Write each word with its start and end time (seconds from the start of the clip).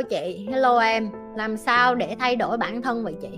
hello 0.00 0.08
chị. 0.08 0.46
Hello 0.50 0.78
em, 0.78 1.10
làm 1.36 1.56
sao 1.56 1.94
để 1.94 2.16
thay 2.18 2.36
đổi 2.36 2.56
bản 2.56 2.82
thân 2.82 3.04
vậy 3.04 3.14
chị? 3.20 3.28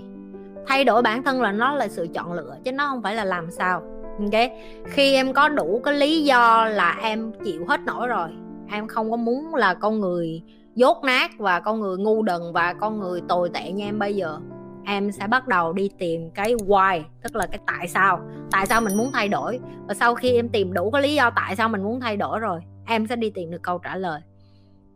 Thay 0.67 0.83
đổi 0.83 1.01
bản 1.01 1.23
thân 1.23 1.41
là 1.41 1.51
nó 1.51 1.75
là 1.75 1.87
sự 1.87 2.07
chọn 2.13 2.33
lựa 2.33 2.55
chứ 2.63 2.71
nó 2.71 2.87
không 2.87 3.01
phải 3.01 3.15
là 3.15 3.25
làm 3.25 3.51
sao. 3.51 3.81
Ok, 4.19 4.51
khi 4.85 5.13
em 5.13 5.33
có 5.33 5.49
đủ 5.49 5.81
cái 5.83 5.93
lý 5.93 6.23
do 6.23 6.65
là 6.65 6.99
em 7.03 7.31
chịu 7.43 7.65
hết 7.67 7.79
nổi 7.85 8.07
rồi, 8.07 8.29
em 8.71 8.87
không 8.87 9.11
có 9.11 9.17
muốn 9.17 9.55
là 9.55 9.73
con 9.73 9.99
người 9.99 10.41
dốt 10.75 10.97
nát 11.03 11.31
và 11.37 11.59
con 11.59 11.79
người 11.79 11.97
ngu 11.97 12.23
đần 12.23 12.41
và 12.53 12.73
con 12.73 12.99
người 12.99 13.21
tồi 13.27 13.49
tệ 13.53 13.71
như 13.71 13.83
em 13.83 13.99
bây 13.99 14.15
giờ, 14.15 14.37
em 14.85 15.11
sẽ 15.11 15.27
bắt 15.27 15.47
đầu 15.47 15.73
đi 15.73 15.89
tìm 15.97 16.29
cái 16.31 16.55
why, 16.55 17.01
tức 17.23 17.35
là 17.35 17.45
cái 17.45 17.59
tại 17.67 17.87
sao. 17.87 18.19
Tại 18.51 18.65
sao 18.65 18.81
mình 18.81 18.97
muốn 18.97 19.11
thay 19.13 19.27
đổi? 19.27 19.59
Và 19.87 19.93
sau 19.93 20.15
khi 20.15 20.35
em 20.35 20.49
tìm 20.49 20.73
đủ 20.73 20.91
cái 20.91 21.01
lý 21.01 21.15
do 21.15 21.29
tại 21.35 21.55
sao 21.55 21.69
mình 21.69 21.83
muốn 21.83 21.99
thay 21.99 22.17
đổi 22.17 22.39
rồi, 22.39 22.59
em 22.85 23.07
sẽ 23.07 23.15
đi 23.15 23.29
tìm 23.29 23.51
được 23.51 23.61
câu 23.63 23.77
trả 23.77 23.95
lời 23.95 24.21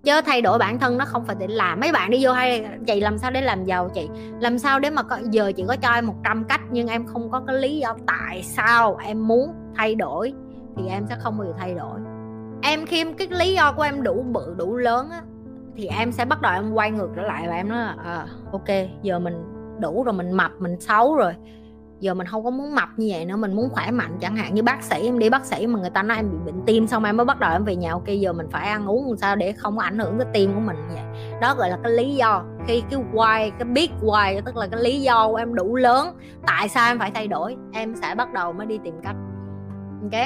chứ 0.07 0.21
thay 0.25 0.41
đổi 0.41 0.57
bản 0.57 0.79
thân 0.79 0.97
nó 0.97 1.05
không 1.05 1.25
phải 1.25 1.35
để 1.39 1.47
làm. 1.47 1.79
Mấy 1.79 1.91
bạn 1.91 2.09
đi 2.09 2.25
vô 2.25 2.31
hay 2.31 2.67
chị 2.87 3.01
làm 3.01 3.17
sao 3.17 3.31
để 3.31 3.41
làm 3.41 3.65
giàu 3.65 3.89
chị? 3.93 4.09
Làm 4.39 4.57
sao 4.57 4.79
để 4.79 4.89
mà 4.89 5.03
có, 5.03 5.19
giờ 5.31 5.51
chị 5.55 5.63
có 5.67 5.75
cho 5.75 5.89
em 5.89 6.07
100 6.07 6.43
cách 6.43 6.61
nhưng 6.71 6.87
em 6.87 7.05
không 7.05 7.31
có 7.31 7.41
cái 7.47 7.55
lý 7.55 7.77
do 7.77 7.95
tại 8.07 8.43
sao 8.43 8.97
em 9.03 9.27
muốn 9.27 9.53
thay 9.75 9.95
đổi 9.95 10.33
thì 10.77 10.87
em 10.87 11.05
sẽ 11.09 11.15
không 11.19 11.37
bao 11.37 11.47
giờ 11.47 11.53
thay 11.57 11.73
đổi. 11.73 11.99
Em 12.61 12.85
khi 12.85 13.01
em 13.01 13.13
cái 13.13 13.27
lý 13.31 13.53
do 13.53 13.73
của 13.73 13.81
em 13.81 14.03
đủ 14.03 14.25
bự 14.33 14.55
đủ 14.57 14.75
lớn 14.75 15.09
á 15.09 15.21
thì 15.75 15.87
em 15.87 16.11
sẽ 16.11 16.25
bắt 16.25 16.41
đầu 16.41 16.53
em 16.53 16.73
quay 16.73 16.91
ngược 16.91 17.09
trở 17.15 17.21
lại 17.21 17.47
và 17.47 17.55
em 17.55 17.69
nói 17.69 17.77
là 17.77 17.95
à, 18.03 18.25
ok 18.51 18.87
giờ 19.01 19.19
mình 19.19 19.43
đủ 19.79 20.03
rồi 20.03 20.13
mình 20.13 20.31
mập 20.31 20.51
mình 20.59 20.79
xấu 20.79 21.15
rồi 21.15 21.33
giờ 21.99 22.13
mình 22.13 22.27
không 22.27 22.43
có 22.43 22.49
muốn 22.49 22.75
mập 22.75 22.89
như 22.97 23.07
vậy 23.11 23.25
nữa, 23.25 23.35
mình 23.35 23.55
muốn 23.55 23.69
khỏe 23.69 23.91
mạnh 23.91 24.17
chẳng 24.21 24.35
hạn, 24.35 24.53
như 24.53 24.63
bác 24.63 24.83
sĩ, 24.83 25.05
em 25.05 25.19
đi 25.19 25.29
bác 25.29 25.45
sĩ 25.45 25.67
mà 25.67 25.79
người 25.79 25.89
ta 25.89 26.03
nói 26.03 26.17
em 26.17 26.31
bị 26.31 26.37
bệnh 26.45 26.61
tim 26.65 26.87
xong 26.87 27.03
em 27.03 27.17
mới 27.17 27.25
bắt 27.25 27.39
đầu 27.39 27.51
em 27.51 27.63
về 27.63 27.75
nhà. 27.75 27.91
Ok, 27.91 28.07
giờ 28.07 28.33
mình 28.33 28.47
phải 28.51 28.67
ăn 28.67 28.85
uống 28.85 29.07
làm 29.07 29.17
sao 29.17 29.35
để 29.35 29.51
không 29.51 29.77
có 29.77 29.83
ảnh 29.83 29.99
hưởng 29.99 30.17
tới 30.17 30.27
tim 30.33 30.53
của 30.53 30.59
mình 30.59 30.75
như 30.75 30.95
vậy. 30.95 31.03
Đó 31.41 31.55
gọi 31.55 31.69
là 31.69 31.77
cái 31.83 31.91
lý 31.91 32.15
do. 32.15 32.43
Khi 32.67 32.83
cái 32.91 32.99
why, 33.13 33.51
cái 33.59 33.65
big 33.65 33.91
why, 34.01 34.41
tức 34.45 34.57
là 34.57 34.67
cái 34.71 34.81
lý 34.81 35.01
do 35.01 35.27
của 35.27 35.35
em 35.35 35.55
đủ 35.55 35.75
lớn, 35.75 36.15
tại 36.47 36.69
sao 36.69 36.91
em 36.91 36.99
phải 36.99 37.11
thay 37.11 37.27
đổi, 37.27 37.55
em 37.73 37.95
sẽ 37.95 38.15
bắt 38.15 38.33
đầu 38.33 38.53
mới 38.53 38.67
đi 38.67 38.79
tìm 38.83 38.93
cách. 39.03 39.15
Ok? 40.01 40.21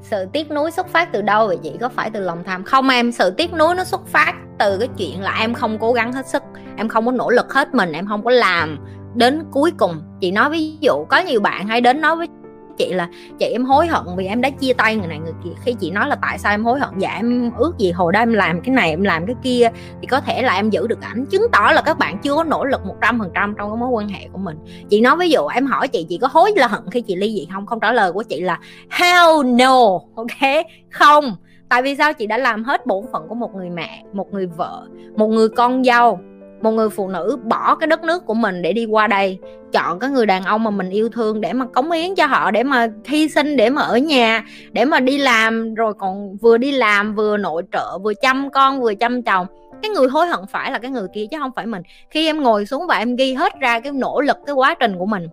Sự 0.00 0.26
tiếc 0.32 0.50
nuối 0.50 0.70
xuất 0.70 0.88
phát 0.88 1.12
từ 1.12 1.22
đâu 1.22 1.46
vậy 1.46 1.58
chị? 1.62 1.76
Có 1.80 1.88
phải 1.88 2.10
từ 2.10 2.20
lòng 2.20 2.44
tham? 2.44 2.64
Không 2.64 2.88
em, 2.88 3.12
sự 3.12 3.30
tiếc 3.30 3.54
nuối 3.54 3.74
nó 3.74 3.84
xuất 3.84 4.06
phát 4.06 4.34
từ 4.58 4.78
cái 4.78 4.88
chuyện 4.98 5.20
là 5.20 5.36
em 5.40 5.54
không 5.54 5.78
cố 5.78 5.92
gắng 5.92 6.12
hết 6.12 6.26
sức, 6.26 6.42
em 6.76 6.88
không 6.88 7.06
có 7.06 7.12
nỗ 7.12 7.30
lực 7.30 7.52
hết 7.52 7.74
mình, 7.74 7.92
em 7.92 8.06
không 8.06 8.24
có 8.24 8.30
làm 8.30 8.78
đến 9.14 9.44
cuối 9.50 9.70
cùng, 9.78 10.02
chị 10.20 10.30
nói 10.30 10.50
ví 10.50 10.76
dụ 10.80 11.04
có 11.08 11.18
nhiều 11.18 11.40
bạn 11.40 11.68
hay 11.68 11.80
đến 11.80 12.00
nói 12.00 12.16
với 12.16 12.28
chị 12.76 12.92
là, 12.92 13.08
chị, 13.38 13.46
em 13.46 13.64
hối 13.64 13.86
hận 13.86 14.02
vì 14.16 14.26
em 14.26 14.40
đã 14.40 14.50
chia 14.50 14.72
tay 14.72 14.96
người 14.96 15.06
này 15.06 15.18
người 15.18 15.32
kia. 15.44 15.50
Khi 15.64 15.74
chị 15.80 15.90
nói 15.90 16.08
là 16.08 16.16
tại 16.22 16.38
sao 16.38 16.54
em 16.54 16.64
hối 16.64 16.80
hận? 16.80 16.98
Dạ 16.98 17.14
em 17.14 17.50
ước 17.58 17.78
gì 17.78 17.90
hồi 17.90 18.12
đó 18.12 18.20
em 18.20 18.32
làm 18.32 18.60
cái 18.60 18.74
này, 18.74 18.90
em 18.90 19.02
làm 19.02 19.26
cái 19.26 19.36
kia, 19.42 19.68
thì 20.00 20.06
có 20.06 20.20
thể 20.20 20.42
là 20.42 20.54
em 20.54 20.70
giữ 20.70 20.86
được 20.86 21.00
ảnh. 21.00 21.26
Chứng 21.26 21.46
tỏ 21.52 21.70
là 21.74 21.82
các 21.82 21.98
bạn 21.98 22.18
chưa 22.18 22.34
có 22.34 22.44
nỗ 22.44 22.64
lực 22.64 22.86
một 22.86 22.94
trăm 23.00 23.18
phần 23.18 23.30
trăm 23.34 23.54
trong 23.58 23.70
cái 23.70 23.76
mối 23.76 23.88
quan 23.88 24.08
hệ 24.08 24.28
của 24.32 24.38
mình. 24.38 24.56
Chị 24.88 25.00
nói 25.00 25.16
ví 25.16 25.30
dụ, 25.30 25.46
em 25.46 25.66
hỏi 25.66 25.88
chị 25.88 26.06
chị 26.08 26.18
có 26.18 26.28
hối 26.32 26.52
là 26.56 26.66
hận 26.66 26.82
khi 26.90 27.00
chị 27.00 27.16
ly 27.16 27.32
dị 27.32 27.48
không? 27.52 27.66
Không 27.66 27.80
trả 27.80 27.92
lời 27.92 28.12
của 28.12 28.22
chị 28.22 28.40
là, 28.40 28.58
hell 28.90 29.44
no. 29.44 29.84
Ok? 30.14 30.66
Không. 30.90 31.36
Tại 31.68 31.82
vì 31.82 31.96
sao? 31.96 32.12
Chị 32.12 32.26
đã 32.26 32.38
làm 32.38 32.64
hết 32.64 32.86
bổn 32.86 33.04
phận 33.12 33.28
của 33.28 33.34
một 33.34 33.54
người 33.54 33.70
mẹ, 33.70 34.04
một 34.12 34.32
người 34.32 34.46
vợ, 34.46 34.86
một 35.16 35.28
người 35.28 35.48
con 35.48 35.84
dâu 35.84 36.20
một 36.62 36.70
người 36.70 36.90
phụ 36.90 37.08
nữ 37.08 37.38
bỏ 37.44 37.74
cái 37.74 37.86
đất 37.86 38.04
nước 38.04 38.26
của 38.26 38.34
mình 38.34 38.62
để 38.62 38.72
đi 38.72 38.84
qua 38.84 39.06
đây, 39.06 39.38
chọn 39.72 39.98
cái 39.98 40.10
người 40.10 40.26
đàn 40.26 40.44
ông 40.44 40.64
mà 40.64 40.70
mình 40.70 40.90
yêu 40.90 41.08
thương 41.08 41.40
để 41.40 41.52
mà 41.52 41.66
cống 41.66 41.90
hiến 41.90 42.14
cho 42.14 42.26
họ, 42.26 42.50
để 42.50 42.62
mà 42.62 42.88
hy 43.04 43.28
sinh, 43.28 43.56
để 43.56 43.70
mà 43.70 43.82
ở 43.82 43.96
nhà, 43.96 44.44
để 44.72 44.84
mà 44.84 45.00
đi 45.00 45.18
làm, 45.18 45.74
rồi 45.74 45.94
còn 45.94 46.36
vừa 46.36 46.58
đi 46.58 46.72
làm, 46.72 47.14
vừa 47.14 47.36
nội 47.36 47.62
trợ, 47.72 47.98
vừa 47.98 48.14
chăm 48.14 48.50
con, 48.50 48.80
vừa 48.80 48.94
chăm 48.94 49.22
chồng. 49.22 49.46
Cái 49.82 49.90
người 49.90 50.08
hối 50.08 50.26
hận 50.26 50.40
phải 50.50 50.72
là 50.72 50.78
cái 50.78 50.90
người 50.90 51.06
kia 51.14 51.26
chứ 51.30 51.36
không 51.40 51.50
phải 51.56 51.66
mình. 51.66 51.82
Khi 52.10 52.26
em 52.26 52.42
ngồi 52.42 52.66
xuống 52.66 52.86
và 52.86 52.98
em 52.98 53.16
ghi 53.16 53.34
hết 53.34 53.52
ra 53.60 53.80
cái 53.80 53.92
nỗ 53.92 54.20
lực, 54.20 54.36
cái 54.46 54.54
quá 54.54 54.74
trình 54.80 54.98
của 54.98 55.06
mình 55.06 55.28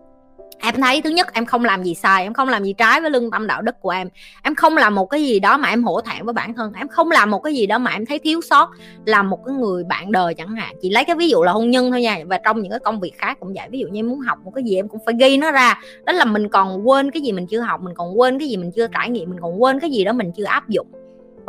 em 0.74 0.80
thấy 0.80 1.02
thứ 1.02 1.10
nhất 1.10 1.32
em 1.32 1.46
không 1.46 1.64
làm 1.64 1.82
gì 1.82 1.94
sai, 1.94 2.22
em 2.22 2.34
không 2.34 2.48
làm 2.48 2.64
gì 2.64 2.72
trái 2.72 3.00
với 3.00 3.10
lương 3.10 3.30
tâm 3.30 3.46
đạo 3.46 3.62
đức 3.62 3.80
của 3.80 3.90
em. 3.90 4.08
Em 4.42 4.54
không 4.54 4.76
làm 4.76 4.94
một 4.94 5.06
cái 5.06 5.22
gì 5.22 5.40
đó 5.40 5.56
mà 5.56 5.68
em 5.68 5.84
hổ 5.84 6.00
thẹn 6.00 6.24
với 6.24 6.32
bản 6.32 6.54
thân. 6.54 6.72
Em 6.76 6.88
không 6.88 7.10
làm 7.10 7.30
một 7.30 7.38
cái 7.38 7.54
gì 7.54 7.66
đó 7.66 7.78
mà 7.78 7.90
em 7.90 8.06
thấy 8.06 8.18
thiếu 8.18 8.40
sót, 8.40 8.70
làm 9.04 9.30
một 9.30 9.38
cái 9.46 9.54
người 9.54 9.84
bạn 9.84 10.12
đời 10.12 10.34
chẳng 10.34 10.56
hạn. 10.56 10.74
Chị 10.82 10.90
lấy 10.90 11.04
cái 11.04 11.16
ví 11.16 11.28
dụ 11.28 11.42
là 11.42 11.52
hôn 11.52 11.70
nhân 11.70 11.90
thôi 11.90 12.02
nha, 12.02 12.18
và 12.26 12.38
trong 12.44 12.62
những 12.62 12.70
cái 12.70 12.78
công 12.78 13.00
việc 13.00 13.12
khác 13.18 13.36
cũng 13.40 13.54
vậy. 13.54 13.68
Ví 13.70 13.78
dụ 13.78 13.86
như 13.86 13.98
em 13.98 14.08
muốn 14.08 14.20
học 14.20 14.38
một 14.44 14.52
cái 14.54 14.64
gì 14.64 14.76
em 14.76 14.88
cũng 14.88 15.00
phải 15.06 15.14
ghi 15.20 15.36
nó 15.36 15.50
ra. 15.50 15.80
Đó 16.04 16.12
là 16.12 16.24
mình 16.24 16.48
còn 16.48 16.88
quên 16.88 17.10
cái 17.10 17.22
gì 17.22 17.32
mình 17.32 17.46
chưa 17.46 17.60
học, 17.60 17.80
mình 17.82 17.94
còn 17.94 18.20
quên 18.20 18.38
cái 18.38 18.48
gì 18.48 18.56
mình 18.56 18.72
chưa 18.72 18.86
trải 18.86 19.10
nghiệm, 19.10 19.30
mình 19.30 19.40
còn 19.40 19.62
quên 19.62 19.80
cái 19.80 19.90
gì 19.90 20.04
đó 20.04 20.12
mình 20.12 20.32
chưa 20.36 20.44
áp 20.44 20.68
dụng 20.68 20.86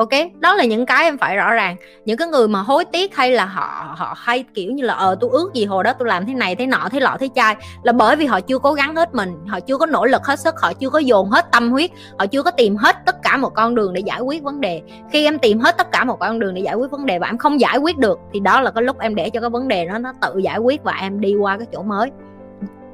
ok? 0.02 0.22
Đó 0.40 0.56
là 0.56 0.64
những 0.64 0.86
cái 0.86 1.04
em 1.04 1.18
phải 1.18 1.36
rõ 1.36 1.54
ràng. 1.54 1.76
Những 2.06 2.18
cái 2.18 2.28
người 2.28 2.48
mà 2.48 2.62
hối 2.62 2.86
tiếc 2.86 3.16
hay 3.16 3.32
là 3.32 3.46
họ 3.46 3.96
họ 3.98 4.14
hay 4.18 4.44
kiểu 4.54 4.72
như 4.72 4.84
là 4.84 4.94
ờ 4.94 5.16
tôi 5.20 5.30
ước 5.34 5.54
gì 5.54 5.66
hồi 5.66 5.84
đó 5.84 5.94
tôi 6.00 6.08
làm 6.08 6.26
thế 6.26 6.34
này, 6.34 6.56
thế 6.56 6.68
nọ, 6.68 6.88
thế 6.92 7.00
lọ, 7.00 7.18
thế 7.20 7.30
chai. 7.36 7.56
Là 7.84 7.92
bởi 7.92 8.16
vì 8.16 8.26
họ 8.26 8.40
chưa 8.40 8.60
cố 8.60 8.74
gắng 8.74 8.96
hết 8.96 9.16
mình, 9.16 9.34
họ 9.48 9.60
chưa 9.60 9.78
có 9.78 9.86
nỗ 9.86 10.06
lực 10.06 10.26
hết 10.26 10.40
sức, 10.40 10.56
họ 10.62 10.74
chưa 10.74 10.90
có 10.90 11.00
dồn 11.00 11.30
hết 11.30 11.52
tâm 11.52 11.72
huyết, 11.72 11.92
họ 12.20 12.26
chưa 12.26 12.44
có 12.44 12.52
tìm 12.52 12.76
hết 12.76 12.96
tất 13.06 13.16
cả 13.24 13.38
một 13.38 13.50
con 13.56 13.76
đường 13.76 13.94
để 13.94 14.02
giải 14.06 14.22
quyết 14.22 14.44
vấn 14.44 14.62
đề. 14.62 14.82
Khi 15.12 15.26
em 15.26 15.40
tìm 15.40 15.60
hết 15.60 15.78
tất 15.78 15.92
cả 15.92 16.04
một 16.04 16.20
con 16.20 16.40
đường 16.40 16.54
để 16.54 16.62
giải 16.62 16.76
quyết 16.76 16.92
vấn 16.92 17.06
đề 17.06 17.20
và 17.20 17.28
em 17.28 17.38
không 17.38 17.62
giải 17.62 17.78
quyết 17.78 17.98
được, 17.98 18.20
thì 18.34 18.40
đó 18.40 18.62
là 18.62 18.72
cái 18.72 18.84
lúc 18.84 19.00
em 19.00 19.16
để 19.16 19.30
cho 19.30 19.42
cái 19.42 19.50
vấn 19.50 19.68
đề 19.68 19.86
nó 19.86 19.98
nó 19.98 20.14
tự 20.22 20.38
giải 20.38 20.58
quyết 20.58 20.84
và 20.84 20.94
em 21.02 21.22
đi 21.22 21.36
qua 21.36 21.58
cái 21.58 21.68
chỗ 21.74 21.84
mới. 21.84 22.12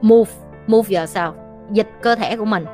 Move 0.01 0.31
move 0.67 0.99
yourself. 0.99 1.31
Dịch 1.71 1.87
cơ 2.01 2.15
thể 2.15 2.37
của 2.37 2.45
mình 2.45 2.65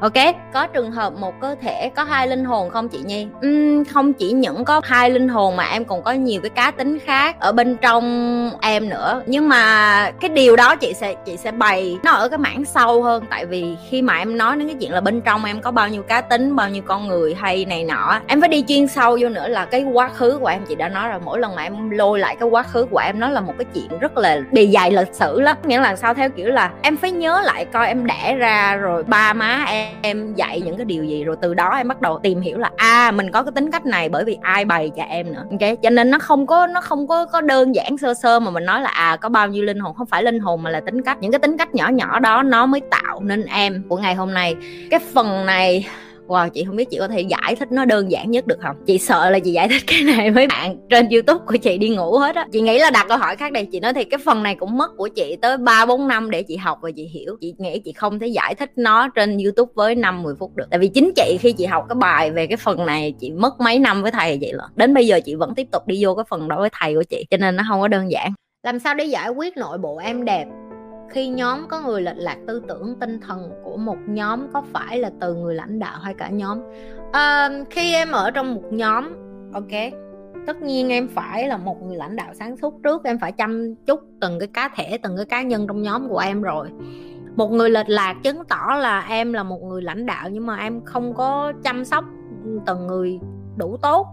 ok. 0.00 0.12
Có 0.52 0.66
trường 0.66 0.92
hợp 0.92 1.12
một 1.12 1.34
cơ 1.40 1.54
thể 1.62 1.90
có 1.96 2.04
hai 2.04 2.28
linh 2.28 2.44
hồn 2.44 2.70
không 2.70 2.88
chị 2.88 2.98
nhi? 3.04 3.26
Uhm, 3.46 3.84
không 3.84 4.12
chỉ 4.12 4.32
những 4.32 4.64
có 4.64 4.80
hai 4.84 5.10
linh 5.10 5.28
hồn 5.28 5.56
mà 5.56 5.64
em 5.64 5.84
còn 5.84 6.02
có 6.02 6.12
nhiều 6.12 6.40
cái 6.40 6.50
cá 6.50 6.70
tính 6.70 6.98
khác 6.98 7.40
ở 7.40 7.52
bên 7.52 7.76
trong 7.76 8.50
em 8.60 8.88
nữa. 8.88 9.22
Nhưng 9.26 9.48
mà 9.48 10.10
cái 10.20 10.30
điều 10.30 10.56
đó 10.56 10.76
chị 10.76 10.94
sẽ 10.94 11.14
chị 11.24 11.36
sẽ 11.36 11.52
bày 11.52 11.98
nó 12.02 12.12
ở 12.12 12.28
cái 12.28 12.38
mảng 12.38 12.64
sâu 12.64 13.02
hơn. 13.02 13.24
Tại 13.30 13.46
vì 13.46 13.76
khi 13.90 14.02
mà 14.02 14.18
em 14.18 14.38
nói 14.38 14.56
đến 14.56 14.68
cái 14.68 14.76
chuyện 14.80 14.92
là 14.92 15.00
bên 15.00 15.20
trong 15.20 15.44
em 15.44 15.60
có 15.60 15.70
bao 15.70 15.88
nhiêu 15.88 16.02
cá 16.02 16.20
tính 16.20 16.56
bao 16.56 16.68
nhiêu 16.68 16.82
con 16.86 17.08
người 17.08 17.34
hay 17.34 17.64
này 17.64 17.84
nọ 17.84 18.20
em 18.26 18.40
phải 18.40 18.48
đi 18.48 18.64
chuyên 18.68 18.88
sâu 18.88 19.18
vô 19.20 19.28
nữa 19.28 19.48
là 19.48 19.64
cái 19.64 19.84
quá 19.92 20.08
khứ 20.08 20.38
của 20.40 20.46
em. 20.46 20.64
Chị 20.68 20.74
đã 20.74 20.88
nói 20.88 21.08
rồi 21.08 21.20
mỗi 21.24 21.38
lần 21.38 21.54
mà 21.54 21.62
em 21.62 21.90
lôi 21.90 22.18
lại 22.18 22.36
cái 22.40 22.48
quá 22.48 22.62
khứ 22.62 22.86
của 22.90 22.98
em 22.98 23.20
nó 23.20 23.30
là 23.30 23.40
một 23.40 23.54
cái 23.58 23.66
chuyện 23.74 23.98
rất 23.98 24.16
là 24.16 24.40
bề 24.52 24.66
dày 24.66 24.90
lịch 24.90 25.14
sử 25.14 25.40
lắm. 25.40 25.56
Nghĩa 25.64 25.80
là 25.80 25.96
sao 25.96 26.14
theo 26.14 26.30
kiểu 26.30 26.46
là 26.46 26.70
em 26.82 26.96
phải 26.96 27.10
nhớ 27.10 27.40
lại 27.44 27.64
coi 27.64 27.86
em 27.86 28.06
đẻ 28.06 28.34
ra 28.38 28.76
rồi 28.76 29.02
ba 29.02 29.32
má 29.32 29.64
em 29.68 29.89
em 30.02 30.34
dạy 30.34 30.60
những 30.60 30.76
cái 30.76 30.84
điều 30.84 31.04
gì 31.04 31.24
rồi 31.24 31.36
từ 31.42 31.54
đó 31.54 31.76
em 31.76 31.88
bắt 31.88 32.00
đầu 32.00 32.18
tìm 32.22 32.40
hiểu 32.40 32.58
là 32.58 32.70
a 32.76 32.90
à, 32.90 33.10
mình 33.10 33.30
có 33.30 33.42
cái 33.42 33.52
tính 33.54 33.70
cách 33.70 33.86
này 33.86 34.08
bởi 34.08 34.24
vì 34.24 34.38
ai 34.42 34.64
bày 34.64 34.90
cho 34.96 35.02
em 35.02 35.32
nữa. 35.32 35.44
Ok 35.50 35.70
cho 35.82 35.90
nên 35.90 36.10
nó 36.10 36.18
không 36.18 36.46
có 36.46 36.66
nó 36.66 36.80
không 36.80 37.06
có 37.06 37.26
có 37.26 37.40
đơn 37.40 37.74
giản 37.74 37.98
sơ 37.98 38.14
sơ 38.14 38.40
mà 38.40 38.50
mình 38.50 38.64
nói 38.64 38.82
là 38.82 38.90
à 38.90 39.16
có 39.16 39.28
bao 39.28 39.48
nhiêu 39.48 39.64
linh 39.64 39.78
hồn. 39.78 39.94
Không 39.94 40.06
phải 40.06 40.22
linh 40.22 40.40
hồn 40.40 40.62
mà 40.62 40.70
là 40.70 40.80
tính 40.80 41.02
cách. 41.02 41.18
Những 41.20 41.32
cái 41.32 41.38
tính 41.38 41.56
cách 41.58 41.74
nhỏ 41.74 41.88
nhỏ 41.88 42.18
đó 42.18 42.42
nó 42.42 42.66
mới 42.66 42.80
tạo 42.90 43.20
nên 43.20 43.44
em. 43.44 43.82
Của 43.88 43.96
ngày 43.96 44.14
hôm 44.14 44.34
nay 44.34 44.54
cái 44.90 45.00
phần 45.14 45.46
này 45.46 45.86
Wow, 46.30 46.48
chị 46.48 46.64
không 46.64 46.76
biết 46.76 46.90
chị 46.90 46.96
có 46.98 47.08
thể 47.08 47.20
giải 47.20 47.56
thích 47.56 47.72
nó 47.72 47.84
đơn 47.84 48.10
giản 48.10 48.30
nhất 48.30 48.46
được 48.46 48.58
không? 48.60 48.76
Chị 48.86 48.98
sợ 48.98 49.30
là 49.30 49.38
chị 49.38 49.52
giải 49.52 49.68
thích 49.68 49.82
cái 49.86 50.02
này 50.16 50.30
với 50.30 50.46
bạn 50.46 50.76
trên 50.90 51.08
YouTube 51.08 51.44
của 51.46 51.56
chị 51.56 51.78
đi 51.78 51.88
ngủ 51.88 52.18
hết 52.18 52.36
á. 52.36 52.46
Chị 52.52 52.60
nghĩ 52.60 52.78
là 52.78 52.90
đặt 52.90 53.06
câu 53.08 53.18
hỏi 53.18 53.36
khác 53.36 53.52
đây. 53.52 53.68
Chị 53.72 53.80
nói 53.80 53.92
thì 53.92 54.04
cái 54.04 54.18
phần 54.24 54.42
này 54.42 54.54
cũng 54.54 54.76
mất 54.76 54.90
của 54.96 55.08
chị 55.08 55.36
tới 55.42 55.56
3 55.56 55.86
4 55.86 56.08
năm 56.08 56.30
để 56.30 56.42
chị 56.42 56.56
học 56.56 56.78
và 56.82 56.90
chị 56.96 57.04
hiểu. 57.04 57.36
Chị 57.40 57.54
nghĩ 57.58 57.78
chị 57.84 57.92
không 57.92 58.18
thể 58.18 58.26
giải 58.26 58.54
thích 58.54 58.70
nó 58.76 59.08
trên 59.08 59.38
YouTube 59.38 59.72
với 59.74 59.94
5 59.94 60.22
10 60.22 60.34
phút 60.38 60.56
được. 60.56 60.66
Tại 60.70 60.80
vì 60.80 60.88
chính 60.88 61.12
chị 61.16 61.38
khi 61.40 61.52
chị 61.52 61.66
học 61.66 61.84
cái 61.88 61.96
bài 62.00 62.30
về 62.30 62.46
cái 62.46 62.56
phần 62.56 62.86
này 62.86 63.14
chị 63.20 63.30
mất 63.30 63.60
mấy 63.60 63.78
năm 63.78 64.02
với 64.02 64.10
thầy 64.10 64.38
vậy 64.40 64.52
là. 64.52 64.64
Đến 64.76 64.94
bây 64.94 65.06
giờ 65.06 65.20
chị 65.24 65.34
vẫn 65.34 65.54
tiếp 65.54 65.66
tục 65.72 65.86
đi 65.86 66.04
vô 66.04 66.14
cái 66.14 66.24
phần 66.28 66.48
đó 66.48 66.56
với 66.60 66.70
thầy 66.80 66.94
của 66.94 67.04
chị. 67.08 67.26
Cho 67.30 67.36
nên 67.36 67.56
nó 67.56 67.64
không 67.68 67.80
có 67.80 67.88
đơn 67.88 68.10
giản. 68.10 68.32
Làm 68.66 68.78
sao 68.78 68.94
để 68.94 69.04
giải 69.04 69.28
quyết 69.28 69.56
nội 69.56 69.78
bộ 69.78 69.96
em 69.96 70.24
đẹp 70.24 70.44
khi 71.10 71.28
nhóm 71.28 71.68
có 71.68 71.80
người 71.80 72.02
lệch 72.02 72.16
lạc 72.18 72.38
tư 72.46 72.62
tưởng 72.68 72.94
tinh 73.00 73.20
thần 73.20 73.50
của 73.64 73.76
một 73.76 73.98
nhóm 74.06 74.52
có 74.52 74.62
phải 74.72 74.98
là 74.98 75.10
từ 75.20 75.34
người 75.34 75.54
lãnh 75.54 75.78
đạo 75.78 75.98
hay 76.02 76.14
cả 76.14 76.28
nhóm? 76.28 76.60
À, 77.12 77.48
khi 77.70 77.94
em 77.94 78.10
ở 78.12 78.30
trong 78.30 78.54
một 78.54 78.72
nhóm 78.72 79.12
ok 79.52 79.92
tất 80.46 80.62
nhiên 80.62 80.88
em 80.88 81.08
phải 81.08 81.48
là 81.48 81.56
một 81.56 81.82
người 81.82 81.96
lãnh 81.96 82.16
đạo 82.16 82.34
sáng 82.34 82.56
suốt 82.56 82.74
trước 82.82 83.04
em 83.04 83.18
phải 83.18 83.32
chăm 83.32 83.74
chút 83.86 84.00
từng 84.20 84.38
cái 84.38 84.48
cá 84.48 84.70
thể 84.76 84.98
từng 84.98 85.16
cái 85.16 85.26
cá 85.26 85.42
nhân 85.42 85.66
trong 85.66 85.82
nhóm 85.82 86.08
của 86.08 86.18
em 86.18 86.42
rồi. 86.42 86.68
Một 87.36 87.52
người 87.52 87.70
lệch 87.70 87.88
lạc 87.88 88.16
chứng 88.22 88.44
tỏ 88.44 88.76
là 88.80 89.00
em 89.08 89.32
là 89.32 89.42
một 89.42 89.62
người 89.62 89.82
lãnh 89.82 90.06
đạo 90.06 90.28
nhưng 90.30 90.46
mà 90.46 90.56
em 90.56 90.84
không 90.84 91.14
có 91.14 91.52
chăm 91.62 91.84
sóc 91.84 92.04
ừ, 92.44 92.60
từng 92.66 92.86
người 92.86 93.20
đủ 93.56 93.76
tốt 93.82 94.06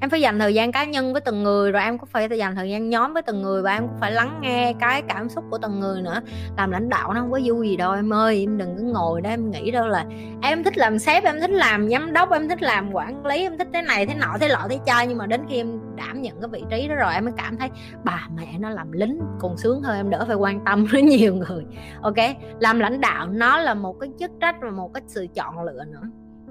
em 0.00 0.10
phải 0.10 0.20
dành 0.20 0.38
thời 0.38 0.54
gian 0.54 0.72
cá 0.72 0.84
nhân 0.84 1.12
với 1.12 1.20
từng 1.20 1.42
người 1.42 1.72
rồi 1.72 1.82
em 1.82 1.98
cũng 1.98 2.08
phải 2.12 2.28
dành 2.38 2.56
thời 2.56 2.70
gian 2.70 2.88
nhóm 2.88 3.12
với 3.12 3.22
từng 3.22 3.42
người 3.42 3.62
và 3.62 3.72
em 3.72 3.88
cũng 3.88 3.96
phải 4.00 4.12
lắng 4.12 4.38
nghe 4.42 4.74
cái 4.80 5.02
cảm 5.02 5.28
xúc 5.28 5.44
của 5.50 5.58
từng 5.58 5.80
người 5.80 6.02
nữa. 6.02 6.20
Làm 6.56 6.70
lãnh 6.70 6.88
đạo 6.88 7.12
nó 7.14 7.20
không 7.20 7.32
có 7.32 7.40
vui 7.44 7.68
gì 7.68 7.76
đâu 7.76 7.92
em 7.92 8.12
ơi, 8.12 8.40
em 8.40 8.58
đừng 8.58 8.76
cứ 8.76 8.82
ngồi 8.82 9.20
đó 9.20 9.30
em 9.30 9.50
nghĩ 9.50 9.70
đâu 9.70 9.86
là 9.86 10.04
em 10.42 10.64
thích 10.64 10.78
làm 10.78 10.98
sếp, 10.98 11.24
em 11.24 11.40
thích 11.40 11.50
làm 11.50 11.90
giám 11.90 12.12
đốc, 12.12 12.30
em 12.30 12.48
thích 12.48 12.62
làm 12.62 12.92
quản 12.92 13.26
lý, 13.26 13.42
em 13.42 13.58
thích 13.58 13.68
thế 13.72 13.82
này 13.82 14.06
thế 14.06 14.14
nọ 14.14 14.36
thế 14.40 14.48
lọ 14.48 14.66
thế 14.70 14.78
chai 14.86 15.06
nhưng 15.06 15.18
mà 15.18 15.26
đến 15.26 15.40
khi 15.48 15.56
em 15.56 15.80
đảm 15.96 16.22
nhận 16.22 16.40
cái 16.40 16.48
vị 16.52 16.62
trí 16.70 16.88
đó 16.88 16.94
rồi 16.94 17.14
em 17.14 17.24
mới 17.24 17.34
cảm 17.36 17.56
thấy 17.56 17.68
bà 18.04 18.28
mẹ 18.36 18.58
nó 18.58 18.70
làm 18.70 18.92
lính 18.92 19.20
còn 19.40 19.56
sướng 19.56 19.82
hơn 19.82 19.96
em, 19.96 20.10
đỡ 20.10 20.24
phải 20.26 20.36
quan 20.36 20.64
tâm 20.64 20.84
rất 20.90 21.04
nhiều 21.04 21.34
người. 21.34 21.64
Ok, 22.02 22.16
làm 22.60 22.80
lãnh 22.80 23.00
đạo 23.00 23.28
nó 23.28 23.58
là 23.58 23.74
một 23.74 23.96
cái 24.00 24.10
chức 24.18 24.30
trách 24.40 24.56
và 24.60 24.70
một 24.70 24.94
cái 24.94 25.02
sự 25.06 25.26
chọn 25.34 25.62
lựa 25.62 25.84
nữa 25.84 26.02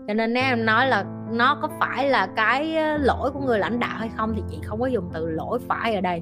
cho 0.10 0.14
nên 0.14 0.34
nếu 0.34 0.44
em 0.44 0.66
nói 0.66 0.88
là 0.88 1.06
nó 1.32 1.58
có 1.62 1.70
phải 1.80 2.10
là 2.10 2.28
cái 2.36 2.76
ờ, 2.76 2.98
lỗi 2.98 3.32
của 3.32 3.40
người 3.40 3.60
lãnh 3.60 3.80
đạo 3.80 3.98
hay 3.98 4.10
không 4.18 4.34
thì 4.36 4.44
chị 4.50 4.60
không 4.64 4.80
có 4.80 4.88
dùng 4.88 5.10
từ 5.14 5.30
lỗi 5.30 5.60
phải 5.68 5.96
ở 5.96 6.02
đây. 6.02 6.22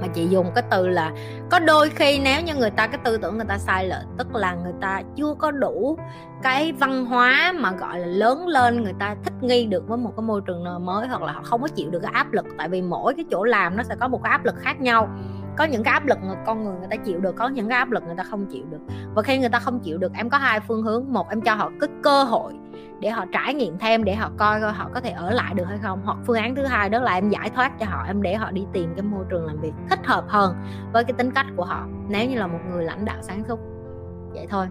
Mà 0.00 0.06
chị 0.14 0.26
dùng 0.28 0.50
cái 0.54 0.64
từ 0.70 0.88
là 0.88 1.12
có 1.50 1.58
đôi 1.58 1.90
khi 1.90 2.20
nếu 2.24 2.42
như 2.42 2.54
người 2.54 2.70
ta, 2.70 2.86
cái 2.86 3.00
tư 3.04 3.16
tưởng 3.16 3.36
người 3.36 3.46
ta 3.48 3.58
sai 3.58 3.88
lệch, 3.88 4.06
tức 4.18 4.34
là 4.34 4.54
người 4.54 4.72
ta 4.80 5.02
chưa 5.16 5.34
có 5.38 5.50
đủ 5.50 5.98
cái 6.42 6.72
văn 6.72 7.06
hóa 7.06 7.52
mà, 7.56 7.72
gọi 7.72 7.98
là, 7.98 8.06
lớn 8.06 8.48
lên, 8.48 8.82
người 8.82 8.94
ta 8.98 9.16
thích 9.24 9.34
nghi 9.40 9.66
được 9.66 9.88
với 9.88 9.98
một 9.98 10.12
cái 10.16 10.24
môi 10.24 10.40
trường 10.46 10.86
mới 10.86 11.08
hoặc 11.08 11.22
là 11.22 11.32
họ 11.32 11.42
không 11.42 11.62
có 11.62 11.68
chịu 11.68 11.90
được 11.90 12.00
cái 12.02 12.12
áp 12.14 12.32
lực. 12.32 12.46
Tại 12.58 12.68
vì 12.68 12.82
mỗi 12.82 13.14
cái 13.14 13.24
chỗ 13.30 13.44
làm 13.44 13.76
nó 13.76 13.82
sẽ 13.82 13.96
có 14.00 14.08
một 14.08 14.22
cái 14.22 14.30
áp 14.30 14.44
lực 14.44 14.54
khác 14.58 14.80
nhau 14.80 15.08
có 15.56 15.64
những 15.64 15.82
cái 15.82 15.92
áp 15.92 16.06
lực 16.06 16.18
người 16.22 16.36
con 16.46 16.64
người 16.64 16.74
người 16.78 16.88
ta 16.90 16.96
chịu 16.96 17.20
được, 17.20 17.36
có 17.36 17.48
những 17.48 17.68
cái 17.68 17.78
áp 17.78 17.90
lực 17.90 18.02
người 18.06 18.16
ta 18.16 18.22
không 18.22 18.46
chịu 18.46 18.64
được. 18.70 18.78
Và 19.14 19.22
khi 19.22 19.38
người 19.38 19.48
ta 19.48 19.58
không 19.58 19.80
chịu 19.80 19.98
được, 19.98 20.12
em 20.14 20.30
có 20.30 20.38
hai 20.38 20.60
phương 20.60 20.82
hướng. 20.82 21.12
Một, 21.12 21.28
em 21.30 21.40
cho 21.40 21.54
họ 21.54 21.70
cái 21.80 21.88
cơ 22.02 22.24
hội 22.24 22.52
để 23.00 23.10
họ 23.10 23.24
trải 23.32 23.54
nghiệm 23.54 23.78
thêm, 23.78 24.04
để 24.04 24.14
họ 24.14 24.30
coi 24.36 24.60
coi 24.60 24.72
họ 24.72 24.90
có 24.94 25.00
thể 25.00 25.10
ở 25.10 25.30
lại 25.30 25.54
được 25.54 25.64
hay 25.68 25.78
không. 25.82 26.00
Hoặc 26.04 26.18
phương 26.26 26.36
án 26.36 26.54
thứ 26.54 26.64
hai 26.64 26.88
đó 26.88 27.00
là 27.00 27.14
em 27.14 27.30
giải 27.30 27.50
thoát 27.50 27.78
cho 27.78 27.86
họ, 27.86 28.04
em 28.06 28.22
để 28.22 28.34
họ 28.34 28.50
đi 28.50 28.66
tìm 28.72 28.92
cái 28.96 29.02
môi 29.02 29.24
trường 29.30 29.46
làm 29.46 29.60
việc 29.60 29.72
thích 29.90 30.06
hợp 30.06 30.24
hơn 30.28 30.54
với 30.92 31.04
cái 31.04 31.12
tính 31.12 31.30
cách 31.30 31.46
của 31.56 31.64
họ, 31.64 31.86
nếu 32.08 32.28
như 32.28 32.38
là 32.38 32.46
một 32.46 32.58
người 32.70 32.84
lãnh 32.84 33.04
đạo 33.04 33.16
sáng 33.20 33.44
suốt. 33.48 33.58
Vậy 34.32 34.46
thôi. 34.50 34.66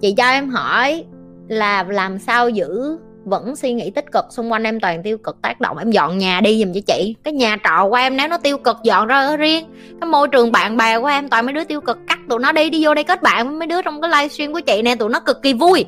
Chị 0.00 0.14
cho 0.16 0.24
em 0.24 0.48
hỏi 0.48 1.04
là 1.48 1.82
làm 1.82 2.18
sao 2.18 2.48
giữ 2.48 2.98
vẫn 3.24 3.56
suy 3.56 3.72
nghĩ 3.72 3.90
tích 3.90 4.12
cực 4.12 4.24
xung 4.30 4.52
quanh 4.52 4.62
em 4.62 4.80
toàn 4.80 5.02
tiêu 5.02 5.18
cực 5.18 5.42
tác 5.42 5.60
động 5.60 5.78
em 5.78 5.90
dọn 5.90 6.18
nhà 6.18 6.40
đi 6.40 6.64
giùm 6.64 6.72
cho 6.72 6.80
chị. 6.86 7.16
Cái 7.24 7.34
nhà 7.34 7.56
trọ 7.64 7.88
của 7.88 7.94
em 7.94 8.16
nếu 8.16 8.28
nó 8.28 8.38
tiêu 8.38 8.58
cực 8.58 8.76
dọn 8.82 9.06
ra 9.06 9.26
ở 9.26 9.36
riêng. 9.36 9.66
Cái 10.00 10.10
môi 10.10 10.28
trường 10.28 10.52
bạn 10.52 10.76
bè 10.76 11.00
của 11.00 11.06
em 11.06 11.28
toàn 11.28 11.46
mấy 11.46 11.52
đứa 11.52 11.64
tiêu 11.64 11.80
cực 11.80 11.98
cắt 12.06 12.18
tụi 12.28 12.38
nó 12.38 12.52
đi 12.52 12.70
đi 12.70 12.84
vô 12.84 12.94
đây 12.94 13.04
kết 13.04 13.22
bạn 13.22 13.48
với 13.48 13.56
mấy 13.56 13.66
đứa 13.66 13.82
trong 13.82 14.00
cái 14.00 14.10
livestream 14.10 14.52
của 14.52 14.60
chị 14.60 14.82
nè 14.82 14.94
tụi 14.94 15.08
nó 15.10 15.20
cực 15.20 15.42
kỳ 15.42 15.52
vui. 15.52 15.84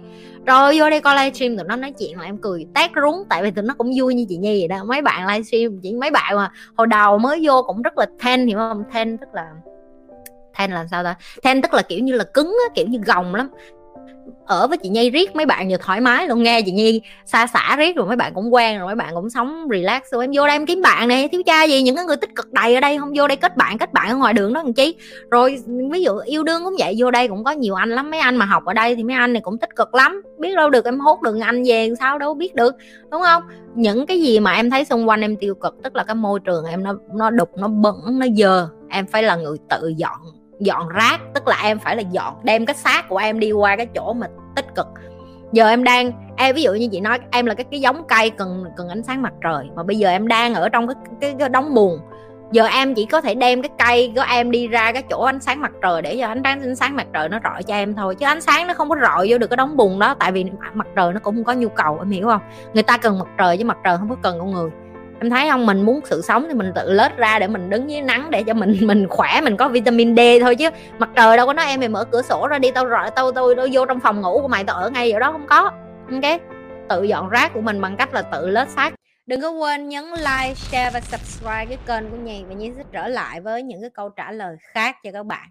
Rồi 0.46 0.78
vô 0.78 0.90
đây 0.90 1.00
coi 1.00 1.16
livestream 1.16 1.56
tụi 1.56 1.66
nó 1.66 1.76
nói 1.76 1.92
chuyện 1.98 2.18
là 2.18 2.24
em 2.24 2.38
cười 2.38 2.66
tét 2.74 2.90
rúng 3.02 3.24
tại 3.28 3.42
vì 3.42 3.50
tụi 3.50 3.64
nó 3.64 3.74
cũng 3.78 3.90
vui 3.96 4.14
như 4.14 4.26
chị 4.28 4.36
nhi 4.36 4.60
vậy 4.60 4.68
đó. 4.68 4.84
Mấy 4.84 5.02
bạn 5.02 5.26
livestream 5.26 5.80
chỉ 5.82 5.92
mấy 5.92 6.10
bạn 6.10 6.36
mà 6.36 6.50
hồi 6.76 6.86
đầu 6.86 7.18
mới 7.18 7.40
vô 7.42 7.62
cũng 7.66 7.82
rất 7.82 7.98
là 7.98 8.06
ten 8.24 8.46
hiểu 8.46 8.58
không? 8.58 8.82
Ten 8.94 9.18
tức 9.18 9.28
là 9.32 9.46
ten 10.58 10.70
là 10.70 10.86
sao 10.90 11.04
ta? 11.04 11.14
Ten 11.42 11.62
tức 11.62 11.74
là 11.74 11.82
kiểu 11.82 11.98
như 11.98 12.12
là 12.12 12.24
cứng 12.24 12.46
á, 12.46 12.72
kiểu 12.74 12.86
như 12.86 12.98
gồng 13.06 13.34
lắm 13.34 13.48
ở 14.46 14.66
với 14.66 14.78
chị 14.78 14.88
Nhi 14.88 15.10
riết 15.10 15.36
mấy 15.36 15.46
bạn 15.46 15.70
giờ 15.70 15.76
thoải 15.80 16.00
mái 16.00 16.28
luôn. 16.28 16.42
Nghe 16.42 16.62
chị 16.62 16.72
Nhi 16.72 17.00
xa 17.24 17.46
xả 17.46 17.76
riết 17.76 17.96
rồi 17.96 18.06
mấy 18.06 18.16
bạn 18.16 18.34
cũng 18.34 18.54
quen 18.54 18.78
rồi, 18.78 18.86
mấy 18.86 18.94
bạn 18.94 19.14
cũng 19.14 19.30
sống 19.30 19.66
relax 19.70 20.02
rồi. 20.12 20.24
Em 20.24 20.30
vô 20.34 20.46
đây 20.46 20.56
em 20.56 20.66
kiếm 20.66 20.82
bạn 20.82 21.08
này 21.08 21.28
thiếu 21.28 21.42
cha 21.46 21.64
gì, 21.64 21.82
những 21.82 21.96
cái 21.96 22.04
người 22.04 22.16
tích 22.16 22.34
cực 22.36 22.52
đầy 22.52 22.74
ở 22.74 22.80
đây. 22.80 22.98
Không 22.98 23.12
vô 23.14 23.28
đây 23.28 23.36
kết 23.36 23.56
bạn 23.56 23.78
kết 23.78 23.92
bạn 23.92 24.08
ở 24.08 24.16
ngoài 24.16 24.32
đường 24.32 24.52
đó 24.52 24.62
làm 24.62 24.72
chi? 24.72 24.94
Rồi, 25.30 25.58
ví 25.92 26.02
dụ 26.02 26.18
yêu 26.24 26.44
đương 26.44 26.64
cũng 26.64 26.74
vậy, 26.78 26.94
vô 26.98 27.10
đây 27.10 27.28
cũng 27.28 27.44
có 27.44 27.50
nhiều 27.50 27.74
anh 27.74 27.90
lắm. 27.90 28.10
Mấy 28.10 28.20
anh 28.20 28.36
mà 28.36 28.44
học 28.44 28.64
ở 28.64 28.72
đây 28.74 28.96
thì 28.96 29.02
mấy 29.02 29.16
anh 29.16 29.32
này 29.32 29.42
cũng 29.42 29.58
tích 29.58 29.76
cực 29.76 29.94
lắm. 29.94 30.22
Biết 30.38 30.54
đâu 30.56 30.70
được 30.70 30.84
em 30.84 31.00
hốt 31.00 31.22
được 31.22 31.38
anh 31.42 31.62
về 31.66 31.90
sao, 31.98 32.18
đâu 32.18 32.34
biết 32.34 32.54
được, 32.54 32.74
đúng 33.10 33.22
không? 33.22 33.42
Những 33.74 34.06
cái 34.06 34.20
gì 34.20 34.40
mà 34.40 34.52
em 34.52 34.70
thấy 34.70 34.84
xung 34.84 35.08
quanh 35.08 35.20
em 35.20 35.36
tiêu 35.36 35.54
cực, 35.54 35.74
tức 35.82 35.96
là 35.96 36.04
cái 36.04 36.14
môi 36.14 36.40
trường 36.40 36.64
em 36.64 36.84
nó 36.84 36.94
nó 37.14 37.30
đục, 37.30 37.50
nó 37.56 37.68
bẩn, 37.68 37.96
nó 38.08 38.26
dơ, 38.36 38.68
em 38.88 39.06
phải 39.06 39.22
là 39.22 39.36
người 39.36 39.56
tự 39.70 39.92
dọn 39.96 40.18
dọn 40.58 40.88
rác 40.88 41.20
tức 41.34 41.48
là 41.48 41.56
em 41.62 41.78
phải 41.78 41.96
là 41.96 42.02
dọn 42.02 42.34
đem 42.42 42.66
cái 42.66 42.76
xác 42.76 43.08
của 43.08 43.16
em 43.16 43.40
đi 43.40 43.52
qua 43.52 43.76
cái 43.76 43.86
chỗ 43.94 44.12
mà 44.12 44.26
tích 44.56 44.74
cực. 44.74 44.86
Giờ 45.52 45.68
em 45.68 45.84
đang 45.84 46.12
em 46.36 46.54
ví 46.54 46.62
dụ 46.62 46.72
như 46.72 46.88
chị 46.92 47.00
nói 47.00 47.18
em 47.30 47.46
là 47.46 47.54
cái 47.54 47.64
cái 47.70 47.80
giống 47.80 48.04
cây 48.08 48.30
cần 48.30 48.64
cần 48.76 48.88
ánh 48.88 49.02
sáng 49.02 49.22
mặt 49.22 49.32
trời 49.42 49.66
mà 49.76 49.82
bây 49.82 49.96
giờ 49.96 50.08
em 50.08 50.28
đang 50.28 50.54
ở 50.54 50.68
trong 50.68 50.86
cái 50.86 50.96
cái, 51.20 51.34
cái 51.38 51.48
đống 51.48 51.74
buồn 51.74 52.00
giờ 52.52 52.66
em 52.66 52.94
chỉ 52.94 53.06
có 53.06 53.20
thể 53.20 53.34
đem 53.34 53.62
cái 53.62 53.70
cây 53.78 54.12
của 54.16 54.24
em 54.28 54.50
đi 54.50 54.68
ra 54.68 54.92
cái 54.92 55.02
chỗ 55.10 55.22
ánh 55.22 55.40
sáng 55.40 55.60
mặt 55.60 55.72
trời 55.82 56.02
để 56.02 56.16
cho 56.20 56.26
ánh 56.26 56.40
sáng 56.44 56.60
ánh 56.60 56.76
sáng 56.76 56.96
mặt 56.96 57.06
trời 57.12 57.28
nó 57.28 57.38
rọi 57.44 57.62
cho 57.62 57.74
em 57.74 57.94
thôi 57.94 58.14
chứ 58.14 58.26
ánh 58.26 58.40
sáng 58.40 58.66
nó 58.66 58.74
không 58.74 58.88
có 58.88 58.96
rọi 59.02 59.26
vô 59.30 59.38
được 59.38 59.46
cái 59.46 59.56
đống 59.56 59.76
bùn 59.76 59.98
đó 59.98 60.14
tại 60.18 60.32
vì 60.32 60.44
mặt 60.74 60.86
trời 60.96 61.12
nó 61.12 61.20
cũng 61.20 61.34
không 61.34 61.44
có 61.44 61.52
nhu 61.52 61.68
cầu 61.68 61.98
em 61.98 62.10
hiểu 62.10 62.26
không? 62.26 62.40
Người 62.74 62.82
ta 62.82 62.98
cần 62.98 63.18
mặt 63.18 63.28
trời 63.38 63.58
chứ 63.58 63.64
mặt 63.64 63.78
trời 63.84 63.98
không 63.98 64.08
có 64.08 64.16
cần 64.22 64.38
con 64.38 64.50
người 64.50 64.70
em 65.20 65.30
thấy 65.30 65.50
không? 65.50 65.66
Mình 65.66 65.82
muốn 65.82 66.00
sự 66.04 66.22
sống 66.22 66.46
thì 66.48 66.54
mình 66.54 66.72
tự 66.74 66.92
lết 66.92 67.16
ra 67.16 67.38
để 67.38 67.48
mình 67.48 67.70
đứng 67.70 67.90
dưới 67.90 68.00
nắng 68.00 68.30
để 68.30 68.42
cho 68.42 68.54
mình 68.54 68.76
mình 68.86 69.08
khỏe, 69.08 69.40
mình 69.40 69.56
có 69.56 69.68
vitamin 69.68 70.16
D 70.16 70.20
thôi 70.40 70.56
chứ. 70.56 70.68
Mặt 70.98 71.10
trời 71.16 71.36
đâu 71.36 71.46
có 71.46 71.52
nói 71.52 71.66
em 71.66 71.80
mày 71.80 71.88
mở 71.88 72.04
cửa 72.04 72.22
sổ 72.22 72.48
ra 72.48 72.58
đi, 72.58 72.70
tao 72.70 72.86
rồi 72.86 73.10
tao 73.16 73.32
tôi 73.32 73.56
nó 73.56 73.66
vô 73.72 73.86
trong 73.86 74.00
phòng 74.00 74.20
ngủ 74.20 74.40
của 74.42 74.48
mày, 74.48 74.64
tao 74.64 74.76
ở 74.76 74.90
ngay 74.90 75.10
chỗ 75.12 75.18
đó 75.18 75.32
không 75.32 75.46
có. 75.46 75.70
Ok? 76.10 76.40
Tự 76.88 77.02
dọn 77.02 77.28
rác 77.28 77.52
của 77.54 77.60
mình 77.60 77.80
bằng 77.80 77.96
cách 77.96 78.14
là 78.14 78.22
tự 78.22 78.48
lết 78.48 78.68
xác. 78.68 78.94
Đừng 79.26 79.40
có 79.40 79.50
quên 79.50 79.88
nhấn 79.88 80.04
like, 80.04 80.54
share 80.54 80.90
và 80.90 81.00
subscribe 81.00 81.66
cái 81.68 81.78
kênh 81.86 82.10
của 82.10 82.16
nhì 82.16 82.44
và 82.48 82.54
nhi 82.54 82.72
sẽ 82.76 82.82
trở 82.92 83.08
lại 83.08 83.40
với 83.40 83.62
những 83.62 83.80
cái 83.80 83.90
câu 83.90 84.08
trả 84.08 84.32
lời 84.32 84.56
khác 84.60 84.96
cho 85.04 85.12
các 85.12 85.26
bạn. 85.26 85.48